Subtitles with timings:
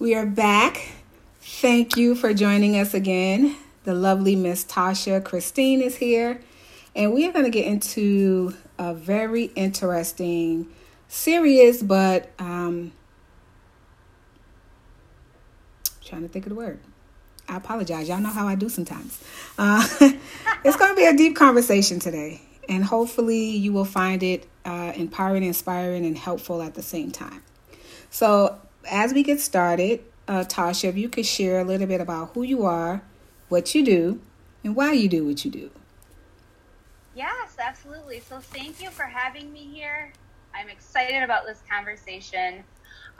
[0.00, 0.88] We are back.
[1.40, 3.54] Thank you for joining us again.
[3.84, 6.40] The lovely Miss Tasha Kristine is here,
[6.96, 10.66] and we are going to get into a very interesting,
[11.06, 12.90] serious, but um,
[16.04, 16.80] trying to think of the word.
[17.48, 18.08] I apologize.
[18.08, 19.22] Y'all know how I do sometimes.
[19.56, 19.86] Uh,
[20.64, 24.92] it's going to be a deep conversation today, and hopefully, you will find it uh,
[24.96, 27.44] empowering, inspiring, and helpful at the same time.
[28.10, 28.58] So,
[28.90, 32.42] as we get started, uh, Tasha, if you could share a little bit about who
[32.42, 33.02] you are,
[33.48, 34.20] what you do,
[34.62, 35.70] and why you do what you do.
[37.14, 38.20] Yes, absolutely.
[38.20, 40.12] So, thank you for having me here.
[40.54, 42.64] I'm excited about this conversation.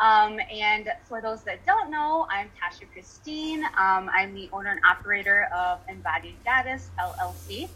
[0.00, 3.62] Um, and for those that don't know, I'm Tasha Kristine.
[3.78, 7.68] Um, I'm the owner and operator of Embodied Goddess LLC.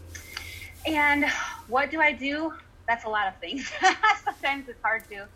[0.85, 1.25] And
[1.67, 2.53] what do I do?
[2.87, 3.71] That's a lot of things.
[4.23, 5.27] Sometimes it's hard to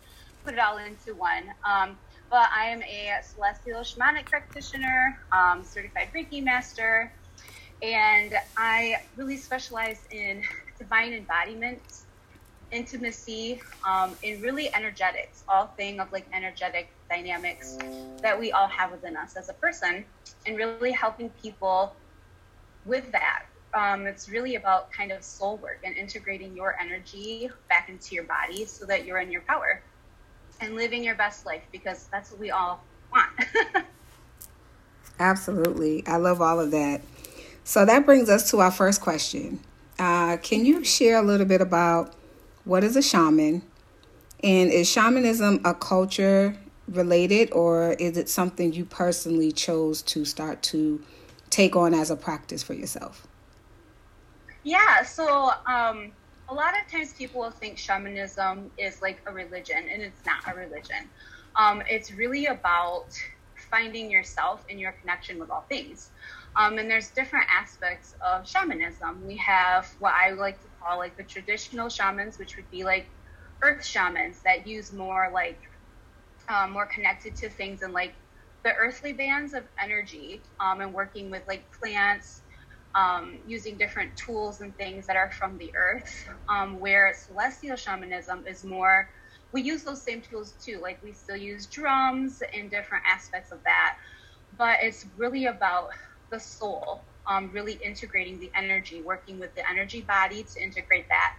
[0.43, 1.43] put it all into one.
[1.63, 1.97] Um,
[2.37, 7.11] I am a celestial shamanic practitioner, um, certified Reiki master,
[7.81, 10.41] and I really specialize in
[10.79, 11.81] divine embodiment,
[12.71, 17.77] intimacy, um, and really energetics, all thing of like energetic dynamics
[18.21, 20.05] that we all have within us as a person,
[20.47, 21.97] and really helping people
[22.85, 23.43] with that.
[23.77, 28.25] Um, it's really about kind of soul work and integrating your energy back into your
[28.25, 29.83] body so that you're in your power
[30.59, 33.29] and living your best life because that's what we all want.
[35.19, 36.03] Absolutely.
[36.07, 37.01] I love all of that.
[37.63, 39.59] So that brings us to our first question.
[39.99, 42.13] Uh, can you share a little bit about
[42.65, 43.61] what is a shaman?
[44.43, 46.57] And is shamanism a culture
[46.89, 51.01] related or is it something you personally chose to start to
[51.49, 53.25] take on as a practice for yourself?
[54.63, 56.11] Yeah, so um,
[56.49, 60.37] a lot of times people will think shamanism is like a religion, and it's not
[60.47, 61.09] a religion.
[61.55, 63.07] Um, it's really about
[63.69, 66.11] finding yourself and your connection with all things.
[66.55, 69.25] Um, and there's different aspects of shamanism.
[69.25, 73.07] We have what I like to call like the traditional shamans, which would be like
[73.63, 75.59] earth shamans that use more like
[76.49, 78.13] um, more connected to things and like
[78.63, 82.42] the earthly bands of energy um, and working with like plants
[82.95, 88.45] um, using different tools and things that are from the earth, um, where celestial shamanism
[88.47, 89.09] is more,
[89.51, 90.79] we use those same tools too.
[90.81, 93.95] Like we still use drums and different aspects of that,
[94.57, 95.89] but it's really about
[96.31, 101.33] the soul, um, really integrating the energy, working with the energy body to integrate that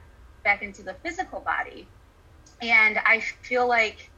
[0.45, 1.89] back into the physical body.
[2.63, 4.11] And I feel like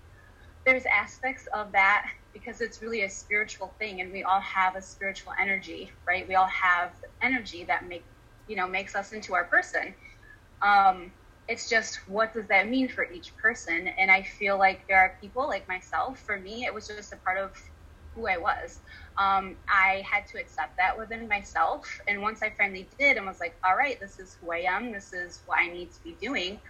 [0.66, 4.82] there's aspects of that because it's really a spiritual thing and we all have a
[4.82, 6.28] spiritual energy right?
[6.28, 8.06] We all have energy that make
[8.46, 9.94] you know makes us into our person.
[10.62, 11.12] Um,
[11.48, 13.88] it's just what does that mean for each person?
[13.98, 17.16] And i feel like there are people like myself for me it was just a
[17.18, 17.52] part of
[18.14, 18.80] who i was.
[19.18, 23.40] Um, i had to accept that within myself and once i finally did and was
[23.40, 24.92] like all right this is who i am.
[24.92, 26.60] This is what i need to be doing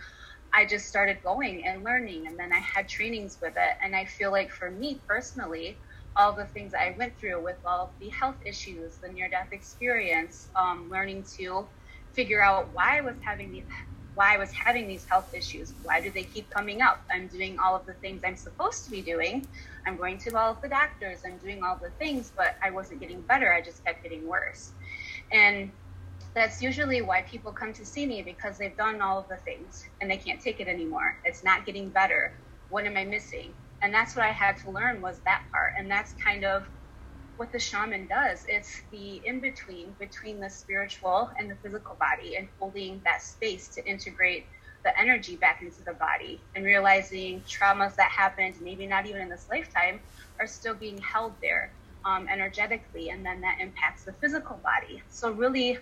[0.54, 3.74] I just started going and learning, and then I had trainings with it.
[3.82, 5.78] And I feel like for me personally,
[6.16, 10.48] all the things I went through with all the health issues, the near death experience,
[10.56, 11.68] um, learning to
[12.12, 13.66] figure out why I was having these
[14.14, 15.74] why I was having these health issues.
[15.82, 17.04] Why do they keep coming up?
[17.12, 19.46] I'm doing all of the things I'm supposed to be doing.
[19.86, 21.20] I'm going to all of the doctors.
[21.26, 23.52] I'm doing all the things, but I wasn't getting better.
[23.52, 24.72] I just kept getting worse.
[25.32, 25.70] And
[26.36, 29.82] that's usually why people come to see me because they've done all of the things
[30.02, 31.16] and they can't take it anymore.
[31.24, 32.34] It's not getting better.
[32.68, 33.54] What am I missing?
[33.80, 35.72] And that's what I had to learn was that part.
[35.78, 36.68] And that's kind of
[37.38, 38.44] what the shaman does.
[38.48, 43.68] It's the in between between the spiritual and the physical body and holding that space
[43.70, 44.46] to integrate
[44.84, 49.30] the energy back into the body and realizing traumas that happened, maybe not even in
[49.30, 50.00] this lifetime,
[50.38, 51.72] are still being held there
[52.04, 53.08] um, energetically.
[53.08, 55.02] And then that impacts the physical body.
[55.08, 55.78] So, really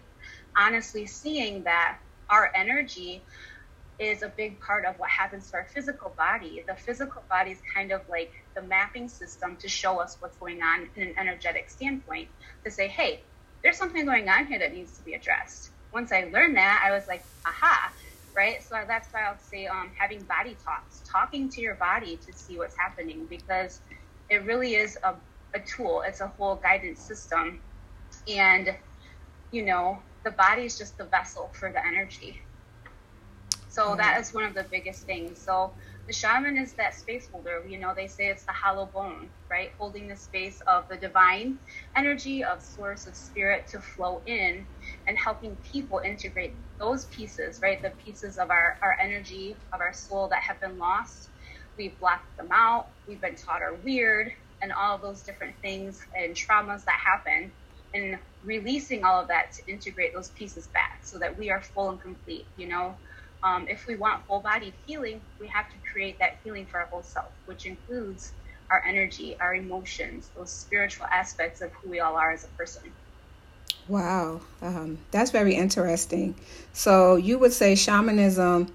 [0.56, 1.98] honestly seeing that
[2.30, 3.24] our energy
[3.98, 6.64] is a big part of what happens to our physical body.
[6.66, 10.62] The physical body is kind of like the mapping system to show us what's going
[10.62, 12.28] on in an energetic standpoint
[12.64, 13.24] to say, hey,
[13.62, 15.70] there's something going on here that needs to be addressed.
[15.92, 17.92] Once I learned that, I was like, aha,
[18.36, 18.62] right?
[18.62, 22.58] So that's why I'll say um, having body talks, talking to your body to see
[22.58, 23.80] what's happening because
[24.28, 25.14] it really is a,
[25.54, 27.62] a tool, it's a whole guidance system.
[28.26, 28.76] And,
[29.52, 32.40] you know, the body is just the vessel for the energy.
[33.68, 33.98] So mm-hmm.
[33.98, 35.38] that is one of the biggest things.
[35.38, 35.72] So
[36.06, 37.64] the shaman is that space holder.
[37.66, 39.72] You know, they say it's the hollow bone, right?
[39.78, 41.58] Holding the space of the divine
[41.96, 44.66] energy of source of spirit to flow in
[45.06, 47.80] and helping people integrate those pieces, right?
[47.80, 51.28] The pieces of our, our energy, of our soul that have been lost
[51.76, 54.32] we've blocked them out, we've been taught are weird,
[54.62, 57.50] and all those different things and traumas that happen,
[57.92, 61.90] and releasing all of that to integrate those pieces back so that we are full
[61.90, 62.94] and complete, you know?
[63.42, 66.86] Um, if we want full bodied healing, we have to create that healing for our
[66.86, 68.32] whole self, which includes
[68.70, 72.92] our energy, our emotions, those spiritual aspects of who we all are as a person.
[73.86, 76.34] Wow, um, that's very interesting.
[76.72, 78.72] So you would say shamanism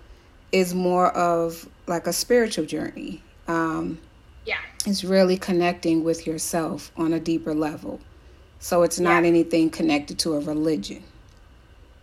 [0.51, 3.24] is more of like a spiritual journey.
[3.48, 3.98] Um,
[4.45, 8.00] yeah, it's really connecting with yourself on a deeper level.
[8.59, 9.29] So it's not yeah.
[9.29, 11.03] anything connected to a religion.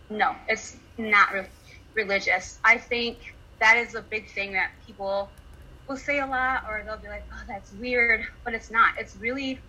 [0.09, 1.47] No, it's not re-
[1.93, 2.59] religious.
[2.63, 5.29] I think that is a big thing that people
[5.87, 8.93] will say a lot, or they'll be like, "Oh, that's weird," but it's not.
[8.99, 9.59] It's really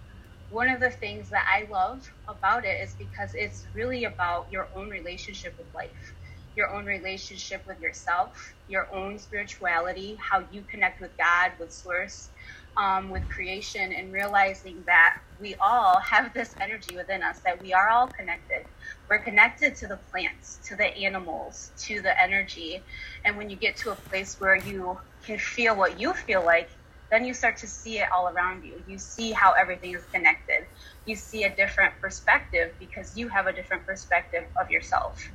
[0.51, 4.69] one of the things that I love about it is because it's really about your
[4.75, 6.15] own relationship with life,
[6.59, 12.31] your own relationship with yourself, your own spirituality, how you connect with God, with Source,
[12.77, 17.73] um, with creation, and realizing that we all have this energy within us, that we
[17.73, 18.67] are all connected.
[19.09, 22.85] We're connected to the plants, to the animals, to the energy.
[23.25, 26.71] And when you get to a place where you can feel what you feel like,
[27.11, 28.83] then you start to see it all around you.
[28.87, 30.67] You see how everything is connected.
[31.07, 35.33] You see a different perspective because you have a different perspective of yourself.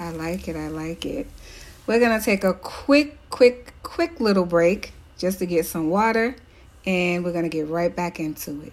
[0.00, 0.56] I like it.
[0.56, 1.26] I like it.
[1.86, 6.34] We're going to take a quick, quick, quick little break just to get some water,
[6.86, 8.72] and we're going to get right back into it.